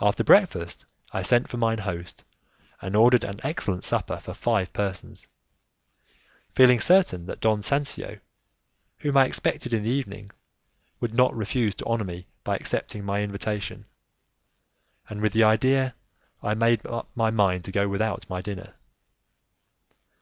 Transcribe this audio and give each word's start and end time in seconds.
After 0.00 0.24
breakfast 0.24 0.86
I 1.12 1.20
sent 1.20 1.48
for 1.48 1.58
mine 1.58 1.76
host 1.80 2.24
and 2.80 2.96
ordered 2.96 3.24
an 3.24 3.40
excellent 3.44 3.84
supper 3.84 4.16
for 4.16 4.32
five 4.32 4.72
persons, 4.72 5.26
feeling 6.54 6.80
certain 6.80 7.26
that 7.26 7.40
Don 7.42 7.60
Sancio, 7.60 8.20
whom 9.00 9.18
I 9.18 9.26
expected 9.26 9.74
in 9.74 9.82
the 9.82 9.90
evening, 9.90 10.30
would 10.98 11.12
not 11.12 11.36
refuse 11.36 11.74
to 11.74 11.84
honour 11.84 12.04
me 12.04 12.26
by 12.42 12.56
accepting 12.56 13.04
my 13.04 13.20
invitation, 13.22 13.84
and 15.10 15.20
with 15.20 15.34
that 15.34 15.42
idea 15.44 15.94
I 16.42 16.54
made 16.54 16.86
up 16.86 17.10
my 17.14 17.30
mind 17.30 17.64
to 17.64 17.70
go 17.70 17.86
without 17.86 18.26
my 18.30 18.40
dinner. 18.40 18.72